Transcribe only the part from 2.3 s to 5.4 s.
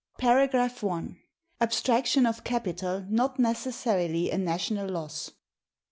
Capital not necessarily a national loss.